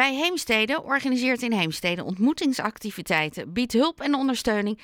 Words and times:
Wij 0.00 0.14
Heemstede 0.14 0.82
organiseert 0.82 1.42
in 1.42 1.52
Heemstede 1.52 2.04
ontmoetingsactiviteiten, 2.04 3.52
biedt 3.52 3.72
hulp 3.72 4.00
en 4.00 4.14
ondersteuning 4.14 4.78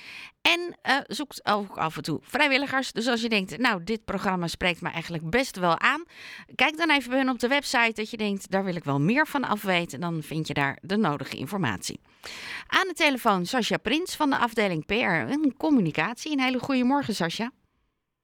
en 0.54 0.60
uh, 0.60 0.96
zoekt 1.06 1.50
ook 1.54 1.76
af 1.76 1.96
en 1.96 2.02
toe 2.02 2.18
vrijwilligers. 2.22 2.92
Dus 2.92 3.08
als 3.08 3.22
je 3.22 3.28
denkt, 3.28 3.58
nou, 3.58 3.84
dit 3.84 4.04
programma 4.04 4.46
spreekt 4.46 4.82
me 4.82 4.90
eigenlijk 4.90 5.30
best 5.30 5.58
wel 5.58 5.78
aan, 5.80 6.04
kijk 6.54 6.76
dan 6.76 6.90
even 6.90 7.10
bij 7.10 7.18
hun 7.18 7.28
op 7.28 7.38
de 7.38 7.48
website 7.48 7.92
dat 7.94 8.10
je 8.10 8.16
denkt, 8.16 8.50
daar 8.50 8.64
wil 8.64 8.76
ik 8.76 8.84
wel 8.84 9.00
meer 9.00 9.26
van 9.26 9.44
afweten. 9.44 10.00
Dan 10.00 10.22
vind 10.22 10.46
je 10.46 10.54
daar 10.54 10.78
de 10.80 10.96
nodige 10.96 11.36
informatie. 11.36 12.00
Aan 12.66 12.88
de 12.88 12.94
telefoon 12.94 13.44
Sascha 13.44 13.76
Prins 13.76 14.16
van 14.16 14.30
de 14.30 14.36
afdeling 14.36 14.86
PR 14.86 15.32
en 15.34 15.54
Communicatie. 15.56 16.32
Een 16.32 16.44
hele 16.44 16.58
goede 16.58 16.84
morgen, 16.84 17.14
Sascha. 17.14 17.50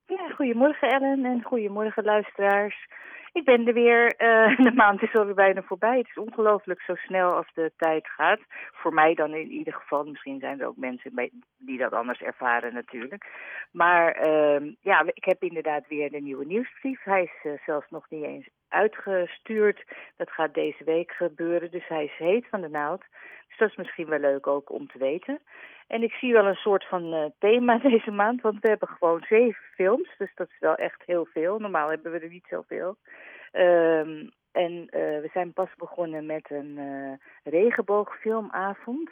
Ja, 0.07 0.29
goedemorgen 0.35 0.89
Ellen 0.89 1.25
en 1.25 1.43
goedemorgen 1.43 2.05
luisteraars. 2.05 2.89
Ik 3.33 3.45
ben 3.45 3.67
er 3.67 3.75
weer. 3.75 4.05
Uh, 4.05 4.59
de 4.67 4.73
maand 4.75 5.03
is 5.03 5.15
alweer 5.15 5.35
bijna 5.35 5.63
voorbij. 5.63 5.99
Het 5.99 6.09
is 6.09 6.19
ongelooflijk 6.19 6.81
zo 6.81 6.95
snel 6.95 7.35
als 7.35 7.51
de 7.55 7.73
tijd 7.77 8.09
gaat. 8.09 8.41
Voor 8.73 8.95
mij 8.95 9.15
dan 9.15 9.35
in 9.35 9.51
ieder 9.51 9.73
geval. 9.73 10.05
Misschien 10.05 10.41
zijn 10.41 10.61
er 10.61 10.67
ook 10.67 10.77
mensen 10.77 11.31
die 11.59 11.79
dat 11.79 11.93
anders 11.93 12.21
ervaren 12.21 12.75
natuurlijk. 12.75 13.27
Maar 13.71 14.27
uh, 14.27 14.73
ja, 14.81 15.03
ik 15.07 15.25
heb 15.25 15.43
inderdaad 15.43 15.89
weer 15.89 16.11
de 16.11 16.21
nieuwe 16.21 16.45
nieuwsbrief. 16.45 17.03
Hij 17.03 17.23
is 17.23 17.51
uh, 17.51 17.59
zelfs 17.67 17.91
nog 17.91 18.07
niet 18.11 18.25
eens 18.25 18.49
uitgestuurd. 18.73 19.85
Dat 20.17 20.31
gaat 20.31 20.55
deze 20.55 20.85
week 20.85 21.13
gebeuren. 21.13 21.71
Dus 21.71 21.89
hij 21.89 22.05
is 22.05 22.17
heet 22.17 22.49
van 22.49 22.61
de 22.61 22.69
naald. 22.69 23.05
Dus 23.49 23.59
dat 23.59 23.69
is 23.69 23.77
misschien 23.77 24.09
wel 24.09 24.19
leuk 24.19 24.47
ook 24.47 24.71
om 24.71 24.87
te 24.89 24.99
weten. 24.99 25.41
En 25.87 26.03
ik 26.03 26.13
zie 26.13 26.33
wel 26.33 26.47
een 26.47 26.55
soort 26.55 26.85
van 26.89 27.15
uh, 27.15 27.25
thema 27.39 27.79
deze 27.89 28.11
maand, 28.11 28.41
want 28.41 28.61
we 28.61 28.69
hebben 28.69 28.89
gewoon 28.89 29.25
zeven 29.29 29.65
films. 29.75 30.09
Dus 30.19 30.35
dat 30.35 30.49
is 30.49 30.59
wel 30.59 30.75
echt 30.75 31.03
heel 31.07 31.27
veel. 31.33 31.59
Normaal 31.59 31.89
hebben 31.89 32.13
we 32.13 32.19
er 32.19 32.29
niet 32.29 32.47
zoveel. 32.49 32.97
Um, 33.53 34.31
en 34.53 34.73
uh, 34.73 34.91
we 35.21 35.29
zijn 35.33 35.53
pas 35.53 35.69
begonnen 35.77 36.27
met 36.27 36.51
een 36.51 36.77
uh, 36.79 37.13
regenboogfilmavond. 37.53 39.11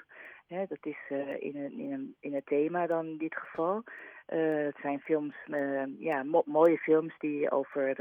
Hè, 0.51 0.65
dat 0.69 0.87
is 0.87 0.99
in, 1.39 1.57
een, 1.57 1.79
in, 1.79 1.93
een, 1.93 2.15
in 2.21 2.35
het 2.35 2.47
thema 2.47 2.87
dan 2.87 3.07
in 3.07 3.19
dit 3.19 3.37
geval. 3.37 3.83
het 4.27 4.77
zijn 4.83 5.01
films, 5.01 5.35
ja, 5.99 6.23
mo 6.23 6.43
mooie 6.47 6.79
films 6.79 7.15
die 7.19 7.51
over, 7.51 7.97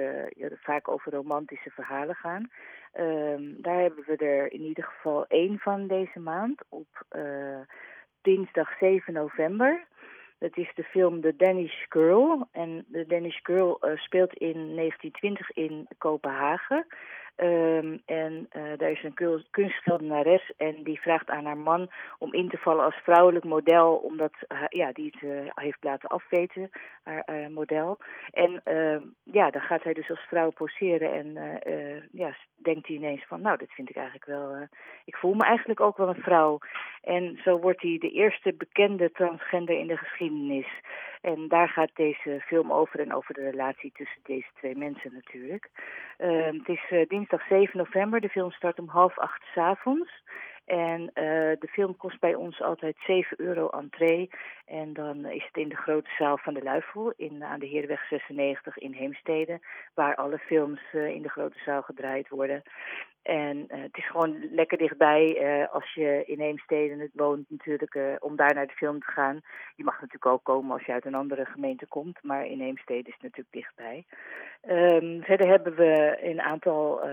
vaak 0.61 0.87
over 0.87 1.11
romantische 1.11 1.69
verhalen 1.69 2.15
gaan. 2.15 2.49
Um, 2.93 3.61
daar 3.61 3.79
hebben 3.79 4.03
we 4.07 4.15
er 4.15 4.51
in 4.51 4.61
ieder 4.61 4.83
geval 4.83 5.25
één 5.27 5.59
van 5.59 5.87
deze 5.87 6.19
maand 6.19 6.63
op 6.69 7.05
dinsdag 8.21 8.77
7 8.79 9.13
november. 9.13 9.87
Dat 10.39 10.57
is 10.57 10.71
de 10.75 10.83
film 10.83 11.21
The 11.21 11.35
Danish 11.35 11.85
Girl. 11.89 12.47
En 12.51 12.85
The 12.91 13.05
Danish 13.07 13.39
Girl 13.43 13.79
speelt 13.95 14.33
in 14.33 14.75
1920 14.75 15.51
in 15.51 15.87
Kopenhagen. 15.97 16.85
Um, 17.43 18.01
en 18.05 18.49
uh, 18.57 18.77
daar 18.77 18.91
is 18.91 19.03
een 19.03 19.43
kunstschildenares 19.51 20.51
en 20.57 20.83
die 20.83 21.01
vraagt 21.01 21.29
aan 21.29 21.45
haar 21.45 21.57
man 21.57 21.89
om 22.17 22.33
in 22.33 22.49
te 22.49 22.57
vallen 22.57 22.85
als 22.85 22.95
vrouwelijk 23.03 23.45
model, 23.45 23.95
omdat 23.95 24.33
uh, 24.47 24.63
ja, 24.69 24.91
die 24.91 25.11
het 25.11 25.21
uh, 25.21 25.51
heeft 25.55 25.83
laten 25.83 26.09
afweten, 26.09 26.69
haar 27.03 27.51
model. 27.51 27.97
En 28.31 28.61
ehm, 28.63 29.01
ja, 29.23 29.49
dan 29.49 29.61
gaat 29.61 29.83
hij 29.83 29.93
dus 29.93 30.09
als 30.09 30.25
vrouw 30.27 30.51
poseren 30.51 31.13
en 31.13 31.59
ja, 32.11 32.35
denkt 32.55 32.87
hij 32.87 32.95
ineens 32.95 33.25
van, 33.27 33.41
nou, 33.41 33.57
dat 33.57 33.71
vind 33.71 33.89
ik 33.89 33.95
eigenlijk 33.95 34.25
wel, 34.25 34.67
ik 35.05 35.15
voel 35.15 35.33
me 35.33 35.43
eigenlijk 35.43 35.79
ook 35.79 35.97
wel 35.97 36.07
een 36.07 36.23
vrouw. 36.23 36.59
En 37.01 37.39
zo 37.43 37.59
wordt 37.59 37.81
hij 37.81 37.97
de 37.99 38.11
eerste 38.11 38.53
bekende 38.53 39.11
transgender 39.11 39.79
in 39.79 39.87
de 39.87 39.97
geschiedenis. 39.97 40.67
En 41.21 41.47
daar 41.47 41.69
gaat 41.69 41.91
deze 41.93 42.41
film 42.45 42.71
over 42.71 42.99
en 42.99 43.13
over 43.13 43.33
de 43.33 43.49
relatie 43.49 43.91
tussen 43.91 44.21
deze 44.23 44.47
twee 44.55 44.75
mensen 44.75 45.13
natuurlijk. 45.13 45.69
Uh, 46.17 46.45
het 46.45 46.67
is 46.67 46.89
uh, 46.89 47.07
dinsdag 47.29 47.47
7 47.47 47.77
november. 47.77 48.19
De 48.19 48.29
film 48.29 48.51
start 48.51 48.79
om 48.79 48.87
half 48.87 49.17
acht 49.17 49.43
s 49.53 49.57
avonds. 49.57 50.11
En 50.69 51.01
uh, 51.01 51.11
de 51.59 51.67
film 51.69 51.97
kost 51.97 52.19
bij 52.19 52.35
ons 52.35 52.61
altijd 52.61 52.95
7 53.05 53.41
euro 53.41 53.67
entree. 53.67 54.29
En 54.65 54.93
dan 54.93 55.25
is 55.25 55.45
het 55.45 55.57
in 55.57 55.69
de 55.69 55.75
grote 55.75 56.09
zaal 56.17 56.37
van 56.37 56.53
de 56.53 56.63
Luifel 56.63 57.13
in, 57.15 57.43
aan 57.43 57.59
de 57.59 57.65
Heerweg 57.65 58.07
96 58.07 58.77
in 58.77 58.93
Heemstede. 58.93 59.59
Waar 59.93 60.15
alle 60.15 60.37
films 60.37 60.81
uh, 60.93 61.07
in 61.07 61.21
de 61.21 61.29
grote 61.29 61.59
zaal 61.65 61.81
gedraaid 61.81 62.29
worden. 62.29 62.61
En 63.21 63.65
het 63.67 63.97
is 63.97 64.09
gewoon 64.09 64.49
lekker 64.51 64.77
dichtbij 64.77 65.67
als 65.71 65.93
je 65.93 66.23
in 66.25 66.39
Heemstede 66.39 67.09
woont 67.13 67.49
natuurlijk 67.49 68.17
om 68.19 68.35
daar 68.35 68.53
naar 68.53 68.67
de 68.67 68.73
film 68.73 68.99
te 68.99 69.11
gaan. 69.11 69.41
Je 69.75 69.83
mag 69.83 69.93
natuurlijk 69.93 70.25
ook 70.25 70.43
komen 70.43 70.71
als 70.71 70.85
je 70.85 70.91
uit 70.91 71.05
een 71.05 71.15
andere 71.15 71.45
gemeente 71.45 71.87
komt, 71.87 72.23
maar 72.23 72.45
in 72.45 72.59
Heemstede 72.59 73.07
is 73.07 73.13
het 73.13 73.21
natuurlijk 73.21 73.51
dichtbij. 73.51 74.05
Um, 74.67 75.23
verder 75.23 75.47
hebben 75.47 75.75
we 75.75 76.17
een 76.21 76.41
aantal 76.41 77.07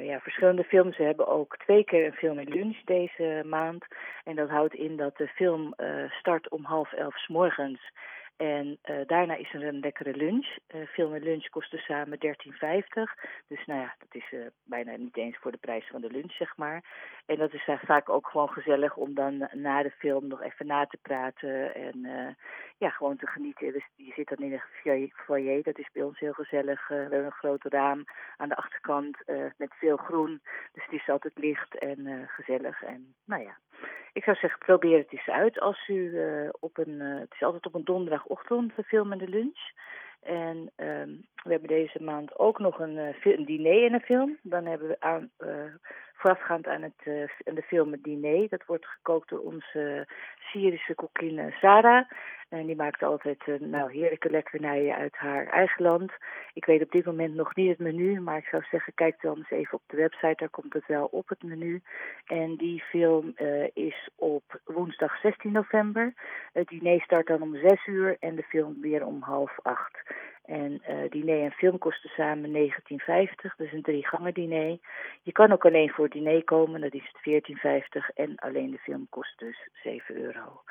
ja, 0.00 0.20
verschillende 0.20 0.64
films. 0.64 0.96
We 0.96 1.04
hebben 1.04 1.26
ook 1.26 1.56
twee 1.56 1.84
keer 1.84 2.06
een 2.06 2.12
film 2.12 2.38
in 2.38 2.48
lunch 2.48 2.84
deze 2.90 3.42
maand. 3.46 3.84
En 4.24 4.36
dat 4.36 4.48
houdt 4.48 4.74
in 4.74 4.96
dat 4.96 5.16
de 5.16 5.28
film 5.28 5.74
start 6.08 6.48
om 6.48 6.64
half 6.64 6.92
elf 6.92 7.18
s 7.18 7.28
morgens. 7.28 7.80
En 8.40 8.78
uh, 8.90 8.96
daarna 9.06 9.34
is 9.34 9.54
er 9.54 9.66
een 9.66 9.78
lekkere 9.80 10.16
lunch. 10.16 10.56
Uh, 10.74 10.86
film 10.86 11.14
en 11.14 11.22
lunch 11.22 11.48
kosten 11.48 11.78
samen 11.78 12.18
13,50. 12.18 12.28
Dus 13.46 13.66
nou 13.66 13.80
ja, 13.80 13.94
dat 13.98 14.14
is 14.14 14.32
uh, 14.32 14.46
bijna 14.64 14.96
niet 14.96 15.16
eens 15.16 15.36
voor 15.38 15.50
de 15.50 15.58
prijs 15.58 15.88
van 15.90 16.00
de 16.00 16.10
lunch, 16.10 16.32
zeg 16.32 16.56
maar. 16.56 16.84
En 17.26 17.36
dat 17.36 17.52
is 17.52 17.68
vaak 17.84 18.08
ook 18.08 18.28
gewoon 18.28 18.48
gezellig 18.48 18.96
om 18.96 19.14
dan 19.14 19.48
na 19.52 19.82
de 19.82 19.90
film 19.90 20.26
nog 20.26 20.42
even 20.42 20.66
na 20.66 20.86
te 20.86 20.98
praten. 21.02 21.74
En 21.74 22.36
ja, 22.78 22.90
gewoon 22.90 23.16
te 23.16 23.26
genieten. 23.26 23.72
Dus 23.72 23.86
je 23.96 24.12
zit 24.12 24.28
dan 24.28 24.46
in 24.46 24.52
een 24.52 25.12
foyer. 25.14 25.62
Dat 25.62 25.78
is 25.78 25.88
bij 25.92 26.02
ons 26.02 26.18
heel 26.18 26.32
gezellig. 26.32 26.88
we 26.88 26.94
hebben 26.94 27.24
een 27.24 27.32
groot 27.32 27.64
raam 27.64 28.04
aan 28.36 28.48
de 28.48 28.56
achterkant 28.56 29.18
met 29.56 29.74
veel 29.74 29.96
groen. 29.96 30.40
Dus 30.72 30.84
het 30.84 30.92
is 30.92 31.08
altijd 31.08 31.38
licht 31.38 31.78
en 31.78 32.28
gezellig. 32.28 32.82
En 32.82 33.14
nou 33.24 33.42
ja, 33.42 33.56
ik 34.12 34.24
zou 34.24 34.36
zeggen, 34.36 34.58
probeer 34.58 34.98
het 34.98 35.12
eens 35.12 35.28
uit 35.28 35.60
als 35.60 35.88
u 35.88 35.94
uh, 35.94 36.48
op 36.60 36.78
een, 36.78 37.00
uh, 37.00 37.18
het 37.18 37.32
is 37.32 37.42
altijd 37.42 37.66
op 37.66 37.74
een 37.74 37.84
donderdagochtend, 37.84 38.76
de 38.76 38.82
film 38.82 39.12
en 39.12 39.18
de 39.18 39.28
lunch. 39.28 39.72
En 40.22 40.56
uh, 40.56 41.02
we 41.42 41.50
hebben 41.50 41.68
deze 41.68 42.02
maand 42.02 42.38
ook 42.38 42.58
nog 42.58 42.78
een, 42.78 43.14
een 43.22 43.44
diner 43.44 43.84
en 43.84 43.92
een 43.92 44.00
film. 44.00 44.38
Dan 44.42 44.66
hebben 44.66 44.88
we 44.88 44.96
aan, 45.00 45.30
voorafgaand 46.20 46.66
aan, 46.66 46.82
het, 46.82 47.30
aan 47.44 47.54
de 47.54 47.62
film 47.62 47.92
het 47.92 48.02
diner. 48.02 48.48
Dat 48.48 48.64
wordt 48.66 48.86
gekookt 48.86 49.28
door 49.28 49.40
onze 49.40 50.06
Syrische 50.38 50.94
kokkin 50.94 51.54
Sarah. 51.60 52.04
En 52.50 52.66
die 52.66 52.76
maakt 52.76 53.02
altijd 53.02 53.46
uh, 53.46 53.60
nou, 53.60 53.92
heerlijke 53.92 54.30
lekkernijen 54.30 54.96
uit 54.96 55.16
haar 55.16 55.46
eigen 55.46 55.82
land. 55.82 56.12
Ik 56.54 56.64
weet 56.64 56.82
op 56.82 56.90
dit 56.90 57.04
moment 57.04 57.34
nog 57.34 57.54
niet 57.54 57.68
het 57.68 57.78
menu, 57.78 58.20
maar 58.20 58.36
ik 58.36 58.48
zou 58.50 58.62
zeggen, 58.70 58.94
kijk 58.94 59.20
dan 59.20 59.36
eens 59.36 59.50
even 59.50 59.74
op 59.74 59.82
de 59.86 59.96
website, 59.96 60.34
daar 60.36 60.48
komt 60.48 60.72
het 60.72 60.86
wel 60.86 61.04
op 61.04 61.28
het 61.28 61.42
menu. 61.42 61.82
En 62.26 62.56
die 62.56 62.82
film 62.82 63.34
uh, 63.36 63.64
is 63.74 64.08
op 64.16 64.60
woensdag 64.64 65.20
16 65.20 65.52
november. 65.52 66.12
Het 66.52 66.68
diner 66.68 67.00
start 67.00 67.26
dan 67.26 67.42
om 67.42 67.56
6 67.56 67.86
uur 67.86 68.16
en 68.20 68.34
de 68.34 68.42
film 68.42 68.80
weer 68.80 69.06
om 69.06 69.22
half 69.22 69.58
acht. 69.62 69.98
En 70.50 70.82
uh, 70.88 71.10
diner 71.10 71.42
en 71.42 71.52
film 71.52 71.78
kosten 71.78 72.10
samen 72.10 72.52
19,50, 72.52 73.56
dus 73.56 73.72
een 73.72 73.82
drie 73.82 74.06
gangen 74.06 74.34
diner. 74.34 74.78
Je 75.22 75.32
kan 75.32 75.52
ook 75.52 75.64
alleen 75.64 75.90
voor 75.90 76.08
diner 76.08 76.44
komen, 76.44 76.80
dat 76.80 76.94
is 76.94 77.12
het 77.12 77.42
14,50 78.02 78.14
en 78.14 78.36
alleen 78.36 78.70
de 78.70 78.78
film 78.78 79.06
kost 79.10 79.38
dus 79.38 79.68
7 79.82 80.16
euro. 80.16 80.62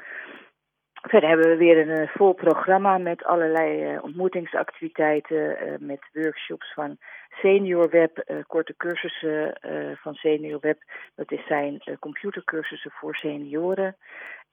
Verder 1.09 1.29
hebben 1.29 1.49
we 1.49 1.57
weer 1.57 1.77
een 1.77 2.01
uh, 2.01 2.07
vol 2.07 2.33
programma 2.33 2.97
met 2.97 3.23
allerlei 3.23 3.93
uh, 3.93 4.03
ontmoetingsactiviteiten, 4.03 5.37
uh, 5.37 5.73
met 5.79 6.09
workshops 6.13 6.73
van 6.73 6.97
Senior 7.29 7.89
Web, 7.89 8.43
korte 8.47 8.73
cursussen 8.77 9.59
van 10.01 10.13
Senior 10.13 10.59
Web. 10.59 10.83
Dat 11.15 11.31
is 11.31 11.47
zijn 11.47 11.81
computercursussen 11.99 12.91
voor 12.91 13.15
senioren. 13.15 13.95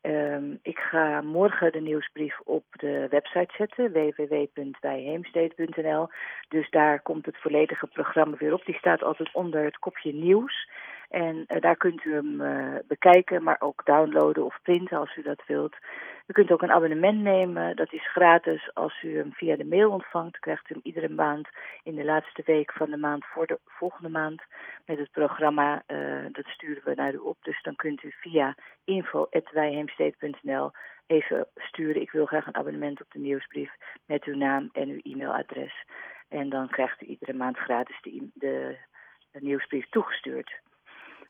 Um, 0.03 0.59
ik 0.63 0.79
ga 0.79 1.21
morgen 1.21 1.73
de 1.73 1.81
nieuwsbrief 1.81 2.41
op 2.45 2.65
de 2.71 3.07
website 3.11 3.55
zetten, 3.57 3.93
www.wijheemstede.nl. 3.93 6.09
Dus 6.49 6.71
daar 6.71 7.01
komt 7.01 7.27
het 7.27 7.41
volledige 7.41 7.87
programma 7.87 8.37
weer 8.37 8.53
op. 8.53 8.65
Die 8.65 8.79
staat 8.79 9.03
altijd 9.03 9.29
onder 9.33 9.65
het 9.65 9.79
kopje 9.79 10.13
nieuws. 10.13 10.69
En 11.09 11.37
uh, 11.37 11.61
daar 11.61 11.77
kunt 11.77 12.05
u 12.05 12.13
hem 12.13 12.41
uh, 12.41 12.75
bekijken, 12.89 13.43
maar 13.43 13.57
ook 13.59 13.85
downloaden 13.85 14.45
of 14.45 14.59
printen 14.63 14.99
als 14.99 15.17
u 15.17 15.23
dat 15.23 15.43
wilt. 15.47 15.77
U 16.27 16.33
kunt 16.33 16.51
ook 16.51 16.63
een 16.63 16.73
abonnement 16.73 17.23
nemen, 17.23 17.77
dat 17.77 17.93
is 17.93 18.11
gratis. 18.11 18.71
Als 18.75 19.03
u 19.03 19.17
hem 19.17 19.33
via 19.33 19.57
de 19.57 19.65
mail 19.65 19.91
ontvangt, 19.91 20.39
krijgt 20.39 20.71
u 20.71 20.73
hem 20.75 20.81
iedere 20.83 21.09
maand 21.09 21.49
in 21.83 21.95
de 21.95 22.05
laatste 22.05 22.43
week 22.45 22.73
van 22.73 22.91
de 22.91 22.97
maand 22.97 23.25
voor 23.25 23.47
de 23.47 23.59
volgende 23.65 24.09
maand 24.09 24.43
met 24.87 24.99
het 24.99 25.11
programma. 25.11 25.83
Uh, 25.87 26.25
dat 26.33 26.47
sturen 26.47 26.83
we 26.85 26.95
naar 26.95 27.15
u 27.15 27.17
op, 27.17 27.37
dus 27.43 27.63
dan 27.63 27.77
kunt 27.77 28.03
u 28.03 28.13
via 28.21 28.55
info.wijheemstede.nl 28.85 30.71
even 31.07 31.47
sturen. 31.57 32.01
Ik 32.01 32.11
wil 32.11 32.27
graag 32.27 32.47
een 32.47 32.57
abonnement 32.57 33.01
op 33.01 33.11
de 33.11 33.19
nieuwsbrief 33.19 33.71
met 34.07 34.25
uw 34.25 34.37
naam 34.37 34.71
en 34.73 34.89
uw 34.89 35.01
e-mailadres. 35.03 35.85
En 36.29 36.49
dan 36.49 36.69
krijgt 36.69 37.03
u 37.03 37.07
iedere 37.07 37.33
maand 37.33 37.57
gratis 37.57 38.01
de, 38.03 38.29
de 38.35 38.77
nieuwsbrief 39.41 39.89
toegestuurd. 39.89 40.61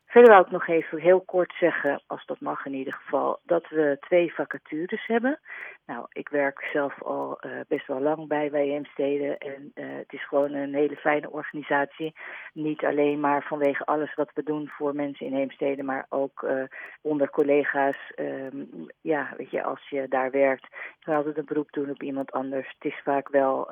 Verder 0.07 0.31
wil 0.31 0.41
ik 0.41 0.51
nog 0.51 0.67
even 0.67 0.99
heel 0.99 1.21
kort 1.21 1.53
zeggen, 1.59 2.01
als 2.07 2.25
dat 2.25 2.39
mag 2.39 2.65
in 2.65 2.73
ieder 2.73 2.93
geval, 2.93 3.39
dat 3.43 3.69
we 3.69 3.97
twee 3.99 4.33
vacatures 4.33 5.05
hebben. 5.05 5.39
Nou, 5.85 6.05
ik 6.11 6.29
werk 6.29 6.69
zelf 6.73 7.03
al 7.03 7.37
uh, 7.41 7.51
best 7.67 7.87
wel 7.87 8.01
lang 8.01 8.27
bij 8.27 8.49
Heemstede 8.51 9.37
en 9.37 9.71
uh, 9.75 9.85
het 9.97 10.13
is 10.13 10.27
gewoon 10.27 10.53
een 10.53 10.73
hele 10.73 10.95
fijne 10.95 11.31
organisatie. 11.31 12.15
Niet 12.53 12.85
alleen 12.85 13.19
maar 13.19 13.43
vanwege 13.43 13.85
alles 13.85 14.13
wat 14.15 14.31
we 14.33 14.43
doen 14.43 14.67
voor 14.67 14.95
mensen 14.95 15.25
in 15.25 15.33
Heemstede, 15.33 15.83
maar 15.83 16.05
ook 16.09 16.41
uh, 16.41 16.63
onder 17.01 17.29
collega's. 17.29 18.11
Um, 18.15 18.87
ja, 19.01 19.33
weet 19.37 19.51
je, 19.51 19.63
als 19.63 19.89
je 19.89 20.07
daar 20.07 20.31
werkt, 20.31 20.67
kan 20.99 21.15
altijd 21.15 21.37
een 21.37 21.45
beroep 21.45 21.71
doen 21.71 21.89
op 21.89 22.03
iemand 22.03 22.31
anders. 22.31 22.67
Het 22.67 22.93
is 22.93 23.01
vaak 23.03 23.29
wel 23.29 23.71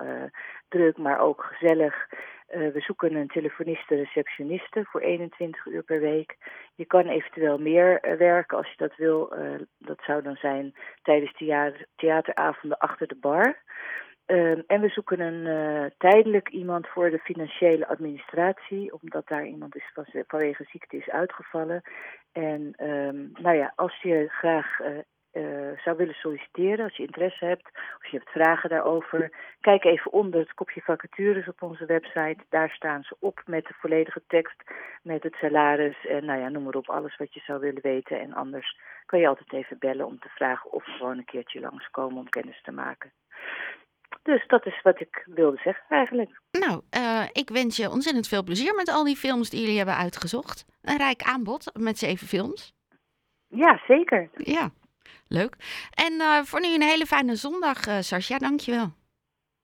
druk, 0.68 0.98
maar 0.98 1.20
ook 1.20 1.44
gezellig. 1.44 2.08
Uh, 2.56 2.74
we 2.74 2.80
zoeken 2.80 3.16
een 3.16 3.28
telefoniste 3.28 3.96
receptioniste 3.96 4.86
voor 4.86 5.02
21 5.02 5.66
uur 5.66 5.84
per 5.84 6.00
week. 6.00 6.38
Je 6.76 6.86
kan 6.86 7.08
eventueel 7.08 7.58
meer 7.58 8.06
uh, 8.06 8.18
werken 8.18 8.58
als 8.58 8.70
je 8.70 8.78
dat 8.78 8.96
wil. 8.96 9.38
Uh, 9.38 9.56
dat 9.78 10.00
zou 10.06 10.22
dan 10.22 10.36
zijn 10.36 10.74
tijdens 11.02 11.34
theater, 11.34 11.86
theateravonden 11.96 12.78
achter 12.78 13.08
de 13.08 13.16
bar. 13.16 13.64
Ehm, 14.26 14.62
en 14.68 14.82
we 14.82 14.90
zoeken 14.90 15.20
een 15.20 15.92
tijdelijk 15.98 16.50
iemand 16.50 16.88
voor 16.88 17.10
de 17.10 17.20
financiële 17.20 17.88
administratie, 17.88 18.94
omdat 18.94 19.28
daar 19.28 19.46
iemand 19.46 19.76
is 19.76 19.92
vanwege 20.28 20.64
ziekte 20.64 20.98
is 20.98 21.10
uitgevallen. 21.10 21.82
En 22.32 22.74
um, 22.78 23.32
nou 23.34 23.56
ja, 23.56 23.74
als 23.76 24.02
je 24.02 24.28
graag 24.28 24.80
uh, 25.36 25.80
zou 25.84 25.98
willen 25.98 26.14
solliciteren, 26.14 26.84
als 26.84 26.96
je 26.96 27.06
interesse 27.06 27.46
hebt, 27.46 27.66
als 27.74 28.12
je 28.12 28.18
hebt 28.18 28.30
vragen 28.30 28.70
daarover, 28.70 29.32
kijk 29.62 29.84
even 29.84 30.12
onder 30.12 30.40
het 30.40 30.54
kopje 30.54 30.82
vacatures 30.82 31.48
op 31.48 31.62
onze 31.62 31.86
website. 31.86 32.38
Daar 32.50 32.70
staan 32.70 33.04
ze 33.04 33.16
op 33.20 33.42
met 33.46 33.66
de 33.66 33.74
volledige 33.74 34.22
tekst, 34.28 34.64
met 35.02 35.24
het 35.24 35.34
salaris 35.34 36.06
en 36.06 36.26
nou 36.26 36.40
ja, 36.40 36.50
noem 36.50 36.64
maar 36.64 36.74
op, 36.74 36.90
alles 36.90 37.18
wat 37.18 37.34
je 37.34 37.40
zou 37.40 37.60
willen 37.60 37.82
weten. 37.82 38.20
En 38.20 38.34
anders 38.34 38.78
kan 39.06 39.20
je 39.20 39.28
altijd 39.28 39.54
even 39.54 39.78
bellen 39.80 40.06
om 40.06 40.20
te 40.20 40.30
vragen 40.30 40.72
of 40.72 40.84
gewoon 40.84 41.18
een 41.18 41.26
keertje 41.26 41.60
langskomen 41.60 42.18
om 42.18 42.30
kennis 42.30 42.62
te 42.62 42.72
maken. 42.72 43.12
Dus 44.24 44.48
dat 44.48 44.66
is 44.66 44.82
wat 44.82 45.00
ik 45.00 45.24
wilde 45.26 45.58
zeggen 45.64 45.86
eigenlijk. 45.90 46.40
Nou, 46.52 46.82
uh, 46.98 47.24
ik 47.32 47.50
wens 47.50 47.78
je 47.78 47.90
ontzettend 47.90 48.28
veel 48.28 48.44
plezier 48.44 48.76
met 48.76 48.90
al 48.90 49.04
die 49.04 49.16
films 49.16 49.50
die 49.50 49.60
jullie 49.60 49.78
hebben 49.78 49.96
uitgezocht. 49.96 50.66
Een 50.82 50.98
rijk 50.98 51.22
aanbod 51.22 51.72
met 51.80 51.98
zeven 51.98 52.28
films. 52.28 52.74
Ja, 53.48 53.82
zeker. 53.88 54.30
Ja, 54.34 54.70
Leuk. 55.28 55.56
En 55.94 56.14
uh, 56.14 56.42
voor 56.44 56.62
nu 56.62 56.74
een 56.74 56.82
hele 56.82 57.06
fijne 57.06 57.36
zondag, 57.36 57.88
uh, 57.88 57.98
Sascha. 58.00 58.38
Dankjewel. 58.38 58.94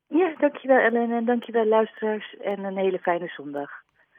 Ja, 0.07 0.33
dankjewel 0.39 0.77
Ellen 0.77 1.11
en 1.11 1.25
dankjewel 1.25 1.65
luisteraars 1.65 2.35
en 2.43 2.63
een 2.63 2.77
hele 2.77 2.99
fijne 2.99 3.27
zondag. 3.27 3.69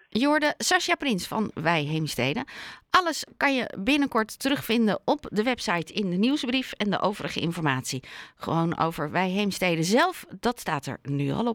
Je 0.09 0.27
hoorde 0.27 0.55
Sascha 0.59 0.95
Prins 0.95 1.29
van 1.29 1.51
Wij 1.55 1.83
Heemsteden. 1.83 2.45
Alles 2.91 3.27
kan 3.37 3.55
je 3.55 3.75
binnenkort 3.79 4.39
terugvinden 4.39 5.01
op 5.05 5.27
de 5.31 5.43
website 5.43 5.93
in 5.93 6.11
de 6.11 6.17
nieuwsbrief 6.17 6.73
en 6.73 6.91
de 6.91 7.01
overige 7.01 7.41
informatie. 7.41 8.03
Gewoon 8.37 8.79
over 8.79 9.11
Wij 9.11 9.29
Heemsteden 9.29 9.85
zelf, 9.85 10.25
dat 10.41 10.61
staat 10.61 10.87
er 10.87 10.99
nu 11.03 11.31
al 11.31 11.47
op. 11.47 11.51